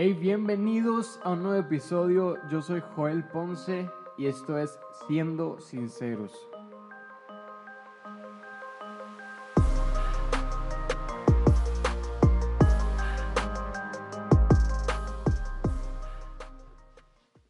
Hey, 0.00 0.12
bienvenidos 0.12 1.18
a 1.24 1.30
un 1.30 1.42
nuevo 1.42 1.60
episodio. 1.60 2.36
Yo 2.48 2.62
soy 2.62 2.80
Joel 2.94 3.24
Ponce 3.24 3.90
y 4.16 4.26
esto 4.26 4.56
es 4.56 4.78
Siendo 5.08 5.58
Sinceros. 5.58 6.32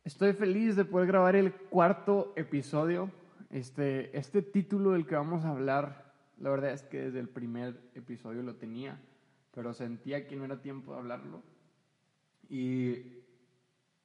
Estoy 0.04 0.32
feliz 0.32 0.74
de 0.74 0.86
poder 0.86 1.06
grabar 1.06 1.36
el 1.36 1.52
cuarto 1.52 2.32
episodio. 2.34 3.10
Este, 3.50 4.16
este 4.16 4.40
título 4.40 4.92
del 4.92 5.06
que 5.06 5.16
vamos 5.16 5.44
a 5.44 5.50
hablar, 5.50 6.14
la 6.38 6.48
verdad 6.48 6.70
es 6.70 6.82
que 6.82 6.98
desde 6.98 7.20
el 7.20 7.28
primer 7.28 7.78
episodio 7.94 8.42
lo 8.42 8.54
tenía, 8.54 8.98
pero 9.54 9.74
sentía 9.74 10.26
que 10.26 10.36
no 10.36 10.46
era 10.46 10.62
tiempo 10.62 10.94
de 10.94 10.98
hablarlo 11.00 11.42
y 12.48 13.24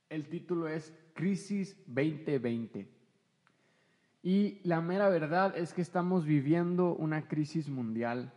el 0.09 0.27
título 0.27 0.67
es 0.67 0.93
Crisis 1.13 1.77
2020. 1.88 2.88
Y 4.21 4.59
la 4.63 4.81
mera 4.81 5.09
verdad 5.09 5.57
es 5.57 5.73
que 5.73 5.81
estamos 5.81 6.25
viviendo 6.25 6.95
una 6.95 7.27
crisis 7.27 7.69
mundial, 7.69 8.31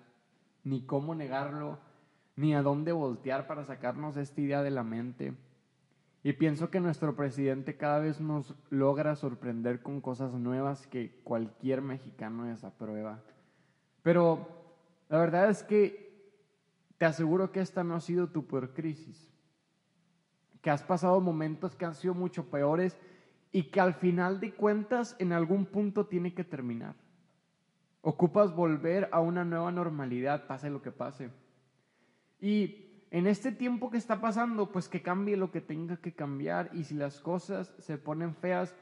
ni 0.65 0.83
cómo 0.83 1.15
negarlo, 1.15 1.79
ni 2.35 2.55
a 2.55 2.63
dónde 2.63 2.93
voltear 2.93 3.47
para 3.47 3.65
sacarnos 3.65 4.17
esta 4.17 4.41
idea 4.41 4.63
de 4.63 4.71
la 4.71 4.83
mente. 4.83 5.35
Y 6.23 6.33
pienso 6.33 6.71
que 6.71 6.81
nuestro 6.81 7.15
presidente 7.15 7.77
cada 7.77 8.01
vez 8.01 8.21
nos 8.21 8.55
logra 8.71 9.15
sorprender 9.15 9.81
con 9.81 10.01
cosas 10.01 10.33
nuevas 10.33 10.87
que 10.89 11.21
cualquier 11.23 11.83
mexicano 11.83 12.45
desaprueba. 12.45 13.23
Pero 14.03 14.49
la 15.09 15.19
verdad 15.19 15.51
es 15.51 15.63
que 15.63 16.07
te 16.99 17.05
aseguro 17.05 17.53
que 17.53 17.61
esta 17.61 17.85
no 17.85 17.95
ha 17.95 18.01
sido 18.01 18.29
tu 18.29 18.47
peor 18.47 18.73
crisis 18.73 19.36
que 20.67 20.71
has 20.73 20.83
pasado 20.83 21.21
momentos 21.21 21.77
que 21.77 21.85
han 21.85 21.95
sido 21.95 22.13
mucho 22.13 22.51
peores 22.51 22.99
y 23.53 23.71
que 23.71 23.79
al 23.81 23.95
final 23.95 24.41
de 24.41 24.53
cuentas 24.53 25.15
en 25.21 25.33
algún 25.33 25.65
punto 25.65 26.07
tiene 26.07 26.35
que 26.35 26.43
terminar. 26.43 26.97
Ocupas 28.01 28.53
volver 28.53 29.09
a 29.13 29.21
una 29.21 29.45
nueva 29.45 29.71
normalidad, 29.71 30.49
pase 30.49 30.69
lo 30.69 30.83
que 30.83 30.91
pase. 30.91 31.31
Y 32.41 33.05
en 33.13 33.29
este 33.29 33.53
tiempo 33.53 33.91
que 33.91 33.97
está 33.97 34.21
pasando, 34.21 34.73
pues 34.73 34.89
que 34.89 35.03
cambie 35.03 35.37
lo 35.37 35.53
que 35.53 35.61
tenga 35.61 35.99
que 35.99 36.17
cambiar 36.17 36.71
y 36.73 36.83
si 36.83 36.97
las 36.97 37.21
cosas 37.21 37.73
se 37.79 37.97
ponen 37.97 38.35
feas, 38.35 38.75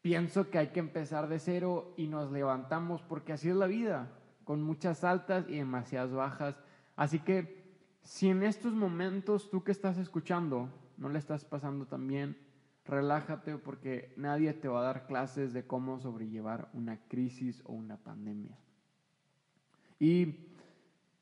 pienso 0.00 0.48
que 0.48 0.56
hay 0.56 0.68
que 0.68 0.80
empezar 0.80 1.28
de 1.28 1.38
cero 1.38 1.92
y 1.98 2.06
nos 2.06 2.32
levantamos 2.32 3.02
porque 3.02 3.34
así 3.34 3.50
es 3.50 3.56
la 3.56 3.66
vida, 3.66 4.10
con 4.44 4.62
muchas 4.62 5.04
altas 5.04 5.44
y 5.50 5.56
demasiadas 5.56 6.12
bajas. 6.12 6.56
Así 6.96 7.18
que 7.18 7.62
si 8.04 8.30
en 8.30 8.42
estos 8.42 8.72
momentos 8.72 9.50
tú 9.50 9.62
que 9.62 9.72
estás 9.72 9.98
escuchando 9.98 10.70
no 10.96 11.08
le 11.08 11.18
estás 11.18 11.44
pasando 11.44 11.86
tan 11.86 12.06
bien, 12.06 12.36
relájate 12.84 13.58
porque 13.58 14.12
nadie 14.16 14.52
te 14.52 14.68
va 14.68 14.80
a 14.80 14.84
dar 14.84 15.06
clases 15.06 15.52
de 15.52 15.66
cómo 15.66 15.98
sobrellevar 15.98 16.68
una 16.72 16.98
crisis 17.08 17.62
o 17.64 17.72
una 17.72 17.96
pandemia. 17.96 18.58
Y 19.98 20.50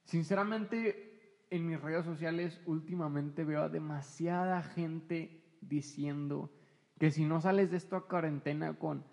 sinceramente 0.05 1.13
en 1.51 1.67
mis 1.67 1.81
redes 1.81 2.05
sociales 2.05 2.61
últimamente 2.67 3.45
veo 3.45 3.63
a 3.63 3.69
demasiada 3.69 4.63
gente 4.63 5.43
diciendo 5.61 6.51
que 6.99 7.11
si 7.11 7.25
no 7.25 7.41
sales 7.41 7.71
de 7.71 7.77
esta 7.77 8.01
cuarentena 8.01 8.79
con 8.79 9.05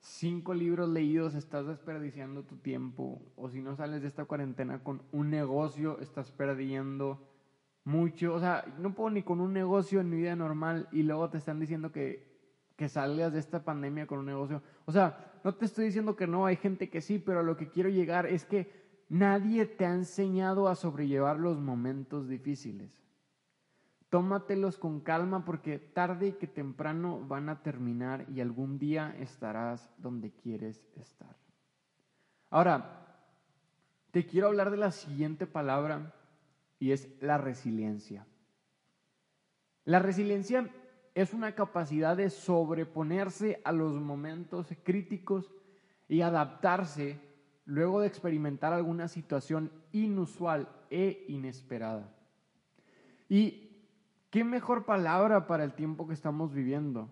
cinco 0.00 0.54
libros 0.54 0.88
leídos 0.88 1.34
estás 1.34 1.66
desperdiciando 1.66 2.44
tu 2.44 2.56
tiempo 2.56 3.22
o 3.36 3.48
si 3.48 3.60
no 3.60 3.76
sales 3.76 4.02
de 4.02 4.08
esta 4.08 4.24
cuarentena 4.24 4.82
con 4.82 5.02
un 5.12 5.30
negocio 5.30 5.98
estás 6.00 6.30
perdiendo 6.30 7.26
mucho, 7.86 8.34
o 8.34 8.40
sea, 8.40 8.64
no 8.78 8.94
puedo 8.94 9.10
ni 9.10 9.22
con 9.22 9.40
un 9.40 9.52
negocio 9.52 10.00
en 10.00 10.10
mi 10.10 10.16
vida 10.16 10.34
normal 10.34 10.88
y 10.90 11.04
luego 11.04 11.30
te 11.30 11.38
están 11.38 11.60
diciendo 11.60 11.92
que, 11.92 12.36
que 12.74 12.88
salgas 12.88 13.32
de 13.32 13.38
esta 13.38 13.64
pandemia 13.64 14.08
con 14.08 14.18
un 14.18 14.26
negocio. 14.26 14.60
O 14.86 14.92
sea, 14.92 15.38
no 15.44 15.54
te 15.54 15.66
estoy 15.66 15.86
diciendo 15.86 16.16
que 16.16 16.26
no, 16.26 16.46
hay 16.46 16.56
gente 16.56 16.90
que 16.90 17.00
sí, 17.00 17.20
pero 17.20 17.44
lo 17.44 17.56
que 17.56 17.68
quiero 17.68 17.88
llegar 17.88 18.26
es 18.26 18.44
que 18.44 19.04
nadie 19.08 19.66
te 19.66 19.86
ha 19.86 19.94
enseñado 19.94 20.66
a 20.66 20.74
sobrellevar 20.74 21.38
los 21.38 21.60
momentos 21.60 22.28
difíciles. 22.28 22.90
Tómatelos 24.10 24.78
con 24.78 24.98
calma 24.98 25.44
porque 25.44 25.78
tarde 25.78 26.38
que 26.38 26.48
temprano 26.48 27.20
van 27.20 27.48
a 27.48 27.62
terminar 27.62 28.26
y 28.28 28.40
algún 28.40 28.80
día 28.80 29.14
estarás 29.20 29.92
donde 29.98 30.32
quieres 30.32 30.84
estar. 30.96 31.36
Ahora, 32.50 33.06
te 34.10 34.26
quiero 34.26 34.48
hablar 34.48 34.72
de 34.72 34.76
la 34.76 34.90
siguiente 34.90 35.46
palabra 35.46 36.15
y 36.78 36.92
es 36.92 37.08
la 37.20 37.38
resiliencia. 37.38 38.26
La 39.84 39.98
resiliencia 39.98 40.68
es 41.14 41.32
una 41.32 41.54
capacidad 41.54 42.16
de 42.16 42.28
sobreponerse 42.28 43.60
a 43.64 43.72
los 43.72 43.94
momentos 43.94 44.68
críticos 44.82 45.50
y 46.08 46.20
adaptarse 46.20 47.18
luego 47.64 48.00
de 48.00 48.06
experimentar 48.06 48.72
alguna 48.72 49.08
situación 49.08 49.70
inusual 49.92 50.68
e 50.90 51.24
inesperada. 51.28 52.14
Y 53.28 53.70
qué 54.30 54.44
mejor 54.44 54.84
palabra 54.84 55.46
para 55.46 55.64
el 55.64 55.74
tiempo 55.74 56.06
que 56.06 56.14
estamos 56.14 56.52
viviendo. 56.52 57.10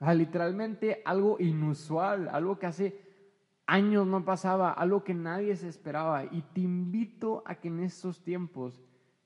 literalmente 0.00 1.02
algo 1.04 1.36
inusual, 1.38 2.28
algo 2.28 2.58
que 2.58 2.66
hace 2.66 3.00
años 3.66 4.06
no 4.06 4.24
pasaba, 4.24 4.72
algo 4.72 5.04
que 5.04 5.14
nadie 5.14 5.56
se 5.56 5.68
esperaba. 5.68 6.24
Y 6.24 6.42
te 6.52 6.60
invito 6.60 7.42
a 7.46 7.54
que 7.54 7.68
en 7.68 7.80
estos 7.80 8.22
tiempos 8.22 8.82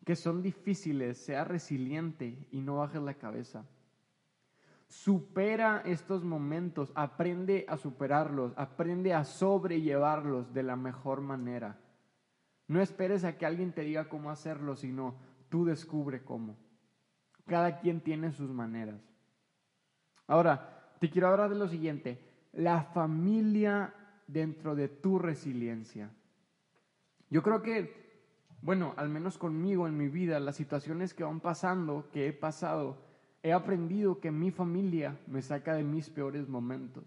que 0.09 0.17
son 0.17 0.41
difíciles, 0.41 1.19
sea 1.19 1.45
resiliente 1.45 2.49
y 2.51 2.63
no 2.63 2.79
bajes 2.79 3.03
la 3.03 3.13
cabeza. 3.13 3.67
Supera 4.87 5.83
estos 5.85 6.25
momentos, 6.25 6.91
aprende 6.95 7.67
a 7.69 7.77
superarlos, 7.77 8.55
aprende 8.57 9.13
a 9.13 9.25
sobrellevarlos 9.25 10.55
de 10.55 10.63
la 10.63 10.77
mejor 10.77 11.21
manera. 11.21 11.79
No 12.69 12.81
esperes 12.81 13.23
a 13.23 13.37
que 13.37 13.45
alguien 13.45 13.75
te 13.75 13.83
diga 13.83 14.09
cómo 14.09 14.31
hacerlo, 14.31 14.77
sino 14.77 15.15
tú 15.51 15.67
descubre 15.67 16.25
cómo. 16.25 16.57
Cada 17.45 17.79
quien 17.79 18.01
tiene 18.01 18.33
sus 18.33 18.49
maneras. 18.49 19.03
Ahora, 20.27 20.95
te 21.01 21.11
quiero 21.11 21.29
hablar 21.29 21.51
de 21.51 21.57
lo 21.57 21.69
siguiente, 21.69 22.19
la 22.55 22.83
familia 22.83 23.93
dentro 24.27 24.75
de 24.75 24.89
tu 24.89 25.19
resiliencia. 25.19 26.11
Yo 27.29 27.43
creo 27.43 27.61
que 27.61 28.08
bueno, 28.61 28.95
al 28.97 29.09
menos 29.09 29.39
conmigo 29.39 29.87
en 29.87 29.97
mi 29.97 30.09
vida, 30.09 30.41
las 30.41 30.57
situaciones 30.57 31.15
que 31.15 31.25
van 31.25 31.41
pasando, 31.41 32.09
que 32.13 32.27
he 32.27 32.33
pasado, 32.33 32.97
he 33.43 33.53
aprendido 33.53 34.21
que 34.21 34.31
mi 34.31 34.51
familia 34.51 35.19
me 35.27 35.43
saca 35.43 35.75
de 35.75 35.85
mis 35.85 36.11
peores 36.11 36.49
momentos. 36.49 37.05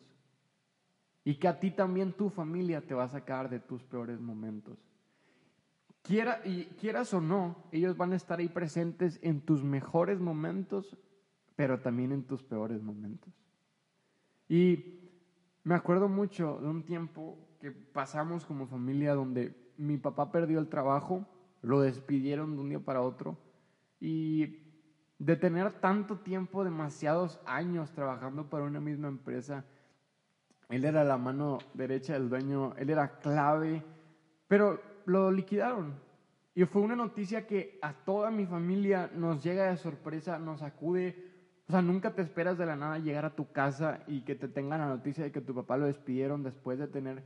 Y 1.23 1.35
que 1.35 1.47
a 1.47 1.59
ti 1.59 1.71
también 1.71 2.13
tu 2.13 2.29
familia 2.29 2.81
te 2.81 2.93
va 2.93 3.03
a 3.03 3.09
sacar 3.09 3.49
de 3.49 3.59
tus 3.59 3.83
peores 3.83 4.19
momentos. 4.19 4.77
Quiera, 6.01 6.41
y 6.45 6.65
quieras 6.79 7.13
o 7.13 7.21
no, 7.21 7.55
ellos 7.71 7.95
van 7.95 8.13
a 8.13 8.15
estar 8.15 8.39
ahí 8.39 8.49
presentes 8.49 9.19
en 9.21 9.41
tus 9.41 9.63
mejores 9.63 10.19
momentos, 10.19 10.97
pero 11.55 11.79
también 11.79 12.11
en 12.11 12.23
tus 12.23 12.41
peores 12.41 12.81
momentos. 12.81 13.31
Y 14.47 14.99
me 15.63 15.75
acuerdo 15.75 16.09
mucho 16.09 16.57
de 16.59 16.67
un 16.67 16.83
tiempo 16.83 17.37
que 17.59 17.71
pasamos 17.71 18.45
como 18.45 18.65
familia 18.65 19.13
donde 19.13 19.73
mi 19.77 19.97
papá 19.97 20.31
perdió 20.31 20.57
el 20.57 20.69
trabajo 20.69 21.27
lo 21.61 21.81
despidieron 21.81 22.55
de 22.55 22.61
un 22.61 22.69
día 22.69 22.79
para 22.79 23.01
otro. 23.01 23.37
Y 23.99 24.61
de 25.19 25.35
tener 25.35 25.71
tanto 25.73 26.17
tiempo, 26.17 26.63
demasiados 26.63 27.39
años 27.45 27.91
trabajando 27.91 28.49
para 28.49 28.63
una 28.63 28.79
misma 28.79 29.07
empresa, 29.07 29.65
él 30.69 30.85
era 30.85 31.03
la 31.03 31.17
mano 31.17 31.59
derecha 31.73 32.13
del 32.13 32.29
dueño, 32.29 32.73
él 32.77 32.89
era 32.89 33.19
clave, 33.19 33.83
pero 34.47 34.81
lo 35.05 35.31
liquidaron. 35.31 35.93
Y 36.55 36.65
fue 36.65 36.81
una 36.81 36.95
noticia 36.95 37.45
que 37.45 37.77
a 37.81 37.93
toda 37.93 38.31
mi 38.31 38.45
familia 38.45 39.09
nos 39.13 39.43
llega 39.43 39.69
de 39.69 39.77
sorpresa, 39.77 40.39
nos 40.39 40.61
acude. 40.61 41.31
O 41.67 41.71
sea, 41.71 41.81
nunca 41.81 42.13
te 42.13 42.21
esperas 42.21 42.57
de 42.57 42.65
la 42.65 42.75
nada 42.75 42.97
llegar 42.97 43.25
a 43.25 43.35
tu 43.35 43.51
casa 43.51 43.99
y 44.07 44.21
que 44.21 44.35
te 44.35 44.47
tengan 44.47 44.79
la 44.79 44.87
noticia 44.87 45.23
de 45.23 45.31
que 45.31 45.41
tu 45.41 45.53
papá 45.53 45.77
lo 45.77 45.85
despidieron 45.85 46.43
después 46.43 46.79
de 46.79 46.87
tener 46.87 47.23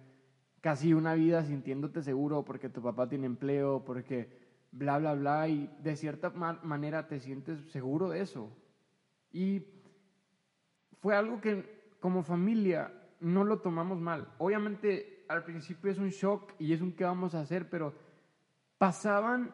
casi 0.66 0.96
una 0.96 1.14
vida 1.14 1.44
sintiéndote 1.44 2.02
seguro 2.02 2.44
porque 2.44 2.70
tu 2.70 2.82
papá 2.82 3.08
tiene 3.08 3.28
empleo, 3.28 3.86
porque 3.86 4.30
bla, 4.72 4.98
bla, 4.98 5.14
bla, 5.14 5.48
y 5.48 5.70
de 5.84 5.96
cierta 5.96 6.32
manera 6.32 7.08
te 7.08 7.20
sientes 7.20 7.60
seguro 7.70 8.10
de 8.10 8.22
eso. 8.22 8.50
Y 9.32 9.62
fue 11.02 11.16
algo 11.16 11.40
que 11.40 11.94
como 12.00 12.24
familia 12.24 12.92
no 13.20 13.44
lo 13.44 13.60
tomamos 13.60 14.02
mal. 14.02 14.34
Obviamente 14.40 15.24
al 15.28 15.44
principio 15.44 15.92
es 15.92 16.00
un 16.00 16.10
shock 16.10 16.54
y 16.58 16.74
es 16.74 16.82
un 16.82 16.94
qué 16.94 17.04
vamos 17.04 17.36
a 17.36 17.42
hacer, 17.42 17.70
pero 17.70 17.94
pasaban 18.80 19.54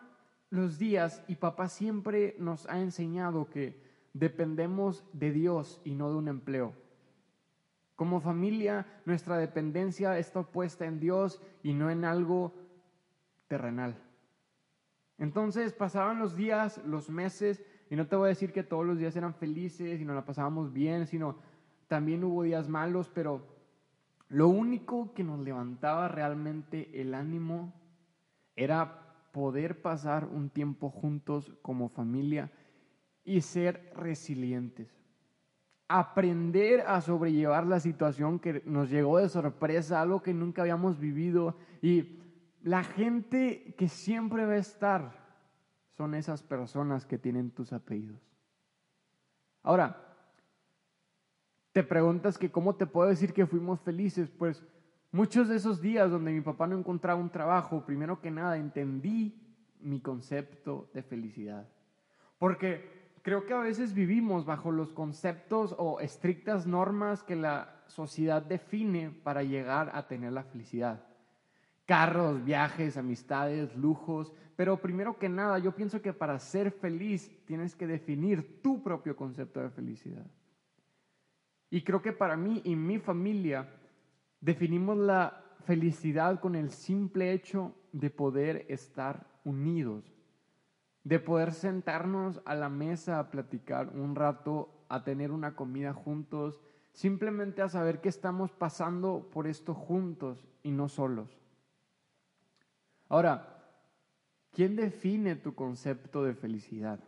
los 0.50 0.80
días 0.80 1.26
y 1.28 1.36
papá 1.36 1.68
siempre 1.68 2.38
nos 2.40 2.70
ha 2.70 2.80
enseñado 2.80 3.50
que 3.50 3.84
dependemos 4.14 5.04
de 5.12 5.34
Dios 5.34 5.82
y 5.84 5.94
no 5.94 6.10
de 6.10 6.16
un 6.16 6.30
empleo. 6.30 6.81
Como 8.02 8.20
familia, 8.20 8.88
nuestra 9.06 9.38
dependencia 9.38 10.18
está 10.18 10.42
puesta 10.42 10.88
en 10.88 11.00
Dios 11.00 11.40
y 11.62 11.74
no 11.74 11.92
en 11.92 12.04
algo 12.04 12.52
terrenal. 13.48 13.96
Entonces 15.20 15.72
pasaban 15.72 16.18
los 16.18 16.36
días, 16.36 16.82
los 16.84 17.12
meses, 17.12 17.64
Y 17.92 17.96
no 17.96 18.08
te 18.08 18.16
voy 18.16 18.26
a 18.26 18.30
decir 18.30 18.52
que 18.52 18.64
todos 18.64 18.88
los 18.88 18.98
días 18.98 19.16
eran 19.16 19.36
felices 19.36 20.02
y 20.02 20.06
nos 20.06 20.16
la 20.16 20.26
pasábamos 20.26 20.74
bien, 20.74 21.06
sino 21.06 21.38
también 21.88 22.24
hubo 22.24 22.42
días 22.42 22.68
malos, 22.68 23.08
pero 23.14 23.46
lo 24.30 24.48
único 24.48 25.14
que 25.14 25.24
nos 25.24 25.40
levantaba 25.40 26.08
realmente 26.08 27.00
el 27.00 27.14
ánimo 27.14 27.72
era 28.56 29.30
poder 29.32 29.80
pasar 29.80 30.26
un 30.26 30.50
tiempo 30.50 30.90
juntos 30.90 31.54
como 31.62 31.88
familia 31.88 32.50
y 33.24 33.42
ser 33.42 33.94
resilientes. 33.96 35.01
Aprender 35.94 36.82
a 36.82 37.02
sobrellevar 37.02 37.68
la 37.68 37.80
situación 37.80 38.40
que 38.40 38.64
nos 38.66 38.90
llegó 38.90 39.18
de 39.18 39.28
sorpresa, 39.28 40.02
algo 40.02 40.22
que 40.22 40.34
nunca 40.34 40.62
habíamos 40.62 40.98
vivido. 40.98 41.58
Y 41.82 42.20
la 42.64 42.84
gente 42.84 43.76
que 43.78 43.90
siempre 43.90 44.46
va 44.46 44.54
a 44.54 44.58
estar 44.58 45.22
son 45.90 46.16
esas 46.16 46.44
personas 46.44 47.06
que 47.06 47.18
tienen 47.18 47.52
tus 47.52 47.74
apellidos. 47.74 48.22
Ahora, 49.64 50.12
te 51.72 51.84
preguntas 51.84 52.38
que 52.38 52.52
cómo 52.52 52.76
te 52.76 52.86
puedo 52.86 53.10
decir 53.10 53.34
que 53.34 53.46
fuimos 53.46 53.82
felices, 53.82 54.30
pues 54.30 54.64
muchos 55.12 55.48
de 55.48 55.58
esos 55.58 55.82
días 55.82 56.10
donde 56.10 56.32
mi 56.32 56.42
papá 56.42 56.68
no 56.68 56.78
encontraba 56.78 57.20
un 57.20 57.30
trabajo, 57.30 57.86
primero 57.86 58.20
que 58.20 58.32
nada 58.32 58.58
entendí 58.58 59.42
mi 59.80 60.00
concepto 60.00 60.90
de 60.94 61.04
felicidad. 61.04 61.68
Porque 62.38 63.01
creo 63.22 63.46
que 63.46 63.54
a 63.54 63.60
veces 63.60 63.94
vivimos 63.94 64.46
bajo 64.46 64.72
los 64.72 64.92
conceptos 64.92 65.76
o 65.78 66.00
estrictas 66.00 66.66
normas 66.66 67.24
que 67.24 67.36
la 67.36 67.82
sociedad 67.88 68.42
define 68.42 69.10
para 69.10 69.44
llegar 69.44 69.92
a 69.94 70.08
tener 70.08 70.34
la 70.34 70.44
felicidad. 70.44 71.06
Carros, 71.86 72.44
viajes, 72.44 72.98
amistades, 72.98 73.76
lujos, 73.76 74.32
pero 74.56 74.82
primero 74.82 75.18
que 75.18 75.28
nada 75.28 75.60
yo 75.60 75.76
pienso 75.76 76.02
que 76.02 76.14
para 76.14 76.40
ser 76.40 76.72
feliz 76.72 77.32
tienes 77.46 77.76
que 77.76 77.88
definir 77.88 78.62
tu 78.62 78.82
propio 78.82 79.16
concepto 79.16 79.60
de 79.60 79.70
felicidad. 79.70 80.26
Y 81.70 81.84
creo 81.84 82.02
que 82.02 82.14
para 82.14 82.36
mí 82.36 82.62
y 82.64 82.76
mi 82.76 83.00
familia 83.00 83.68
definimos 84.40 84.98
la 84.98 85.42
felicidad 85.66 86.40
con 86.40 86.56
el 86.56 86.72
simple 86.72 87.32
hecho 87.32 87.76
de 87.92 88.10
poder 88.10 88.66
estar 88.68 89.26
unidos, 89.44 90.14
de 91.04 91.20
poder 91.20 91.54
sentarnos 91.54 92.42
a 92.46 92.56
la 92.56 92.70
mesa 92.70 93.20
a 93.20 93.32
platicar 93.32 93.90
un 93.90 94.16
rato, 94.16 94.70
a 94.90 95.04
tener 95.04 95.32
una 95.32 95.56
comida 95.56 95.94
juntos, 95.94 96.62
simplemente 96.94 97.62
a 97.62 97.70
saber 97.70 98.02
que 98.02 98.10
estamos 98.10 98.52
pasando 98.52 99.30
por 99.32 99.48
esto 99.48 99.74
juntos 99.74 100.46
y 100.64 100.72
no 100.72 100.90
solos. 100.90 101.30
Ahora, 103.10 103.64
¿quién 104.52 104.76
define 104.76 105.36
tu 105.36 105.56
concepto 105.56 106.24
de 106.24 106.34
felicidad? 106.34 107.00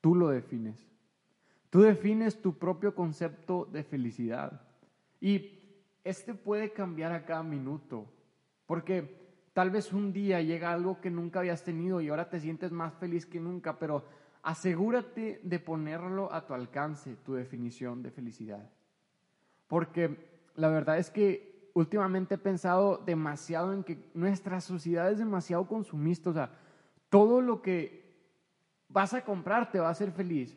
Tú 0.00 0.14
lo 0.14 0.28
defines. 0.28 0.86
Tú 1.70 1.80
defines 1.82 2.40
tu 2.40 2.58
propio 2.58 2.94
concepto 2.94 3.68
de 3.72 3.82
felicidad. 3.82 4.60
Y 5.20 5.58
este 6.04 6.34
puede 6.34 6.72
cambiar 6.72 7.12
a 7.12 7.24
cada 7.24 7.42
minuto, 7.42 8.06
porque 8.66 9.25
tal 9.56 9.70
vez 9.70 9.94
un 9.94 10.12
día 10.12 10.42
llega 10.42 10.70
algo 10.70 11.00
que 11.00 11.10
nunca 11.10 11.38
habías 11.38 11.64
tenido 11.64 12.02
y 12.02 12.10
ahora 12.10 12.28
te 12.28 12.40
sientes 12.40 12.72
más 12.72 12.92
feliz 12.92 13.24
que 13.24 13.40
nunca, 13.40 13.78
pero 13.78 14.04
asegúrate 14.42 15.40
de 15.42 15.58
ponerlo 15.58 16.30
a 16.30 16.46
tu 16.46 16.52
alcance, 16.52 17.16
tu 17.24 17.32
definición 17.32 18.02
de 18.02 18.10
felicidad. 18.10 18.68
Porque 19.66 20.42
la 20.56 20.68
verdad 20.68 20.98
es 20.98 21.08
que 21.08 21.70
últimamente 21.72 22.34
he 22.34 22.38
pensado 22.38 22.98
demasiado 22.98 23.72
en 23.72 23.82
que 23.82 24.10
nuestra 24.12 24.60
sociedad 24.60 25.10
es 25.10 25.20
demasiado 25.20 25.66
consumista, 25.66 26.28
o 26.28 26.34
sea, 26.34 26.50
todo 27.08 27.40
lo 27.40 27.62
que 27.62 28.14
vas 28.90 29.14
a 29.14 29.24
comprar 29.24 29.70
te 29.70 29.80
va 29.80 29.88
a 29.88 29.92
hacer 29.92 30.12
feliz. 30.12 30.54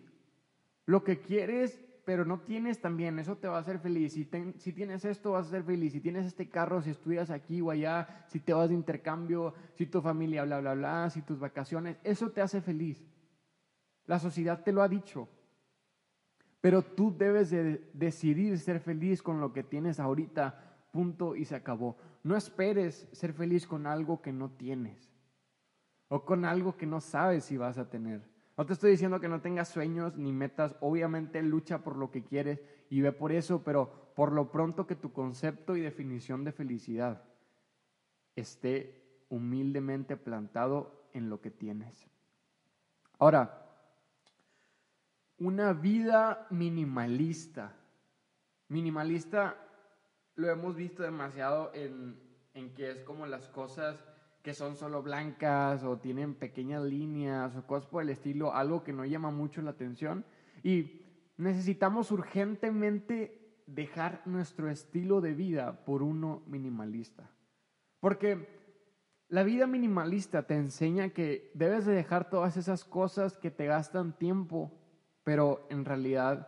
Lo 0.86 1.06
que 1.06 1.22
quieres, 1.22 1.80
pero 2.10 2.26
no 2.26 2.40
tienes 2.40 2.82
también, 2.82 3.20
eso 3.20 3.38
te 3.38 3.48
va 3.48 3.58
a 3.58 3.60
hacer 3.60 3.78
feliz. 3.78 4.14
Si, 4.14 4.28
si 4.58 4.74
tienes 4.74 5.06
esto, 5.06 5.34
vas 5.34 5.46
a 5.46 5.52
ser 5.52 5.64
feliz. 5.64 5.94
Si 5.94 6.00
tienes 6.00 6.26
este 6.26 6.50
carro, 6.50 6.82
si 6.82 6.90
estudias 6.90 7.30
aquí 7.30 7.62
o 7.62 7.70
allá, 7.70 8.26
si 8.30 8.40
te 8.40 8.52
vas 8.52 8.70
de 8.70 8.74
intercambio, 8.74 9.54
si 9.76 9.86
tu 9.86 10.02
familia, 10.02 10.44
bla, 10.44 10.60
bla, 10.60 10.74
bla, 10.74 11.12
si 11.12 11.22
tus 11.22 11.38
vacaciones, 11.38 11.98
eso 12.04 12.32
te 12.32 12.42
hace 12.42 12.62
feliz. 12.62 13.08
La 14.08 14.18
sociedad 14.18 14.64
te 14.64 14.72
lo 14.72 14.82
ha 14.82 14.88
dicho. 14.88 15.30
Pero 16.62 16.82
tú 16.82 17.16
debes 17.16 17.52
de 17.52 17.88
decidir 17.94 18.58
ser 18.58 18.80
feliz 18.80 19.22
con 19.22 19.40
lo 19.40 19.54
que 19.54 19.62
tienes 19.62 20.00
ahorita, 20.00 20.88
punto 20.92 21.36
y 21.36 21.46
se 21.46 21.54
acabó. 21.54 21.96
No 22.24 22.36
esperes 22.36 23.08
ser 23.12 23.34
feliz 23.34 23.68
con 23.68 23.86
algo 23.86 24.20
que 24.20 24.34
no 24.34 24.50
tienes 24.50 25.12
o 26.08 26.26
con 26.26 26.44
algo 26.44 26.76
que 26.76 26.88
no 26.88 27.02
sabes 27.02 27.44
si 27.44 27.56
vas 27.56 27.78
a 27.78 27.88
tener. 27.88 28.39
No 28.60 28.66
te 28.66 28.74
estoy 28.74 28.92
diciendo 28.92 29.22
que 29.22 29.30
no 29.30 29.40
tengas 29.40 29.70
sueños 29.70 30.18
ni 30.18 30.34
metas, 30.34 30.76
obviamente 30.82 31.42
lucha 31.42 31.82
por 31.82 31.96
lo 31.96 32.12
que 32.12 32.26
quieres 32.26 32.62
y 32.90 33.00
ve 33.00 33.14
por 33.14 33.32
eso, 33.32 33.64
pero 33.64 34.12
por 34.18 34.34
lo 34.34 34.52
pronto 34.52 34.86
que 34.86 34.98
tu 34.98 35.14
concepto 35.14 35.78
y 35.78 35.80
definición 35.80 36.44
de 36.44 36.52
felicidad 36.52 37.24
esté 38.36 39.24
humildemente 39.30 40.18
plantado 40.18 41.08
en 41.14 41.30
lo 41.30 41.40
que 41.40 41.52
tienes. 41.52 42.06
Ahora, 43.18 43.66
una 45.38 45.72
vida 45.72 46.46
minimalista. 46.50 47.78
Minimalista 48.68 49.56
lo 50.36 50.50
hemos 50.50 50.76
visto 50.76 51.02
demasiado 51.02 51.72
en, 51.74 52.20
en 52.54 52.74
que 52.74 52.92
es 52.92 53.04
como 53.04 53.26
las 53.26 53.48
cosas 53.48 54.04
que 54.42 54.54
son 54.54 54.76
solo 54.76 55.04
blancas 55.04 55.84
o 55.84 55.98
tienen 55.98 56.34
pequeñas 56.34 56.84
líneas 56.84 57.56
o 57.56 57.68
cosas 57.68 57.88
por 57.88 58.04
el 58.04 58.10
estilo, 58.10 58.54
algo 58.54 58.84
que 58.84 58.94
no 58.94 59.06
llama 59.06 59.32
mucho 59.32 59.62
la 59.62 59.72
atención. 59.72 60.26
Y 60.64 61.02
necesitamos 61.38 62.12
urgentemente 62.12 63.40
dejar 63.66 64.22
nuestro 64.26 64.70
estilo 64.70 65.22
de 65.22 65.34
vida 65.34 65.86
por 65.86 66.02
uno 66.02 66.44
minimalista. 66.48 67.30
Porque 68.00 68.60
la 69.28 69.44
vida 69.44 69.68
minimalista 69.68 70.44
te 70.48 70.56
enseña 70.56 71.10
que 71.10 71.52
debes 71.54 71.86
de 71.86 71.94
dejar 71.94 72.30
todas 72.30 72.58
esas 72.58 72.84
cosas 72.84 73.38
que 73.38 73.52
te 73.52 73.68
gastan 73.68 74.18
tiempo, 74.18 74.72
pero 75.24 75.68
en 75.70 75.86
realidad 75.86 76.48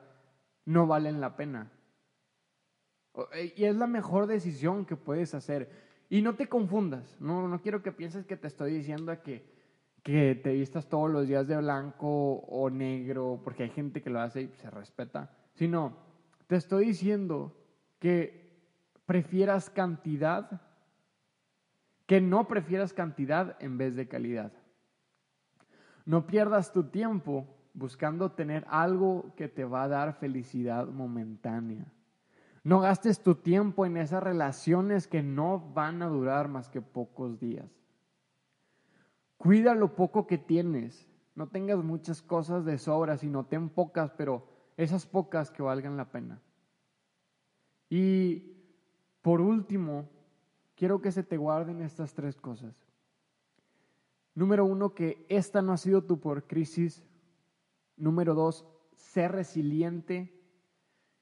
no 0.66 0.88
valen 0.88 1.22
la 1.22 1.36
pena. 1.36 1.72
Y 3.56 3.66
es 3.66 3.76
la 3.76 3.88
mejor 3.88 4.26
decisión 4.26 4.86
que 4.86 4.96
puedes 4.96 5.34
hacer. 5.34 5.91
Y 6.12 6.22
no 6.22 6.36
te 6.36 6.50
confundas, 6.50 7.16
no, 7.22 7.48
no 7.48 7.62
quiero 7.62 7.82
que 7.82 7.94
pienses 7.94 8.26
que 8.26 8.36
te 8.36 8.48
estoy 8.48 8.74
diciendo 8.74 9.18
que, 9.24 9.46
que 10.04 10.36
te 10.36 10.52
vistas 10.52 10.90
todos 10.90 11.10
los 11.10 11.26
días 11.26 11.48
de 11.48 11.56
blanco 11.56 12.34
o 12.50 12.70
negro, 12.70 13.40
porque 13.46 13.64
hay 13.64 13.70
gente 13.70 14.02
que 14.02 14.10
lo 14.10 14.20
hace 14.20 14.42
y 14.42 14.48
se 14.58 14.70
respeta, 14.70 15.32
sino 15.54 15.96
te 16.48 16.58
estoy 16.58 16.88
diciendo 16.88 17.56
que 17.98 18.60
prefieras 19.06 19.70
cantidad, 19.70 20.60
que 22.08 22.20
no 22.20 22.46
prefieras 22.46 22.92
cantidad 22.92 23.56
en 23.62 23.78
vez 23.78 23.96
de 23.96 24.10
calidad. 24.10 24.52
No 26.04 26.28
pierdas 26.28 26.74
tu 26.74 26.90
tiempo 26.90 27.48
buscando 27.74 28.34
tener 28.34 28.66
algo 28.68 29.34
que 29.38 29.48
te 29.48 29.64
va 29.64 29.84
a 29.84 29.88
dar 29.88 30.20
felicidad 30.20 30.88
momentánea. 30.88 31.86
No 32.64 32.80
gastes 32.80 33.22
tu 33.22 33.36
tiempo 33.36 33.86
en 33.86 33.98
esas 33.98 34.22
relaciones 34.22 35.08
que 35.08 35.24
no 35.24 35.60
van 35.74 36.02
a 36.02 36.08
durar 36.08 36.48
más 36.48 36.70
que 36.70 36.82
pocos 36.82 37.40
días. 37.40 37.70
Cuida 39.38 39.74
lo 39.74 39.96
poco 39.96 40.28
que 40.28 40.38
tienes. 40.38 41.08
No 41.34 41.48
tengas 41.48 41.84
muchas 41.84 42.22
cosas 42.22 42.64
de 42.66 42.78
sobra, 42.78 43.18
sino 43.18 43.46
ten 43.46 43.70
pocas, 43.70 44.12
pero 44.12 44.48
esas 44.78 45.08
pocas 45.08 45.50
que 45.50 45.64
valgan 45.64 45.98
la 45.98 46.12
pena. 46.12 46.40
Y 47.90 48.54
por 49.22 49.42
último, 49.42 50.08
quiero 50.76 51.02
que 51.02 51.12
se 51.12 51.24
te 51.24 51.38
guarden 51.38 51.82
estas 51.82 52.14
tres 52.14 52.36
cosas. 52.36 52.76
Número 54.36 54.66
uno, 54.66 54.94
que 54.94 55.26
esta 55.30 55.62
no 55.62 55.74
ha 55.74 55.78
sido 55.78 56.04
tu 56.04 56.20
por 56.20 56.46
crisis. 56.46 57.04
Número 57.98 58.36
dos, 58.36 58.66
ser 58.94 59.32
resiliente. 59.32 60.40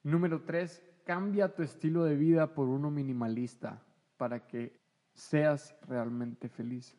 Número 0.03 0.43
tres, 0.43 0.84
cambia 1.10 1.56
tu 1.56 1.63
estilo 1.63 2.04
de 2.04 2.16
vida 2.16 2.54
por 2.54 2.68
uno 2.68 2.92
minimalista 2.92 3.82
para 4.16 4.46
que 4.46 4.80
seas 5.12 5.75
realmente 5.88 6.50
feliz. 6.50 6.96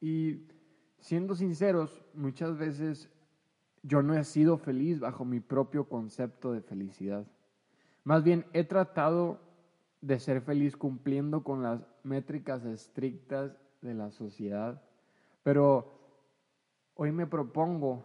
Y 0.00 0.48
siendo 0.98 1.36
sinceros, 1.36 2.02
muchas 2.12 2.58
veces 2.58 3.08
yo 3.84 4.02
no 4.02 4.14
he 4.14 4.24
sido 4.24 4.58
feliz 4.58 4.98
bajo 4.98 5.24
mi 5.24 5.38
propio 5.38 5.88
concepto 5.88 6.50
de 6.50 6.60
felicidad. 6.60 7.24
Más 8.02 8.24
bien 8.24 8.46
he 8.52 8.64
tratado 8.64 9.38
de 10.00 10.18
ser 10.18 10.40
feliz 10.40 10.76
cumpliendo 10.76 11.44
con 11.44 11.62
las 11.62 11.86
métricas 12.02 12.64
estrictas 12.64 13.56
de 13.80 13.94
la 13.94 14.10
sociedad, 14.10 14.82
pero 15.44 16.00
hoy 16.94 17.12
me 17.12 17.28
propongo 17.28 18.02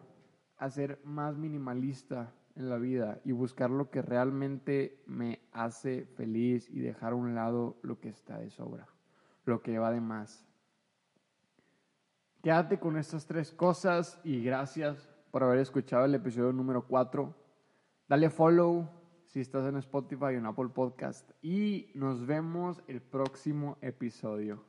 a 0.57 0.69
ser 0.69 1.01
más 1.03 1.36
minimalista 1.36 2.31
en 2.57 2.69
la 2.69 2.77
vida 2.77 3.21
y 3.23 3.31
buscar 3.31 3.69
lo 3.69 3.89
que 3.89 4.01
realmente 4.01 5.01
me 5.05 5.39
hace 5.51 6.05
feliz 6.05 6.69
y 6.69 6.79
dejar 6.79 7.13
a 7.13 7.15
un 7.15 7.35
lado 7.35 7.77
lo 7.83 7.99
que 7.99 8.09
está 8.09 8.37
de 8.39 8.49
sobra, 8.49 8.87
lo 9.45 9.61
que 9.61 9.79
va 9.79 9.91
de 9.91 10.01
más. 10.01 10.45
quédate 12.41 12.79
con 12.79 12.97
estas 12.97 13.25
tres 13.25 13.51
cosas 13.51 14.19
y 14.23 14.43
gracias 14.43 15.09
por 15.31 15.43
haber 15.43 15.59
escuchado 15.59 16.05
el 16.05 16.15
episodio 16.15 16.51
número 16.51 16.85
4. 16.87 17.33
Dale 18.07 18.29
follow 18.29 18.89
si 19.25 19.41
estás 19.41 19.67
en 19.67 19.77
Spotify 19.77 20.25
o 20.25 20.29
en 20.29 20.45
Apple 20.45 20.69
Podcast 20.69 21.31
y 21.41 21.91
nos 21.93 22.25
vemos 22.25 22.81
el 22.87 23.01
próximo 23.01 23.77
episodio. 23.81 24.66